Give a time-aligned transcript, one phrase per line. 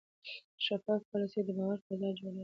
[0.65, 2.39] شفاف پالیسي د باور فضا جوړوي.